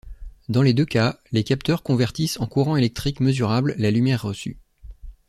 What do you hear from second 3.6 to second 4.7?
la lumière reçue.